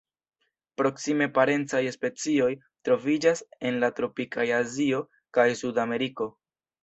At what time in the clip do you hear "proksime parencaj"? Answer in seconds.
0.81-1.81